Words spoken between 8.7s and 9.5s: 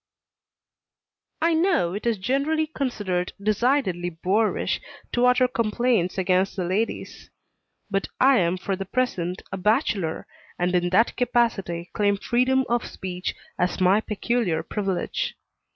the present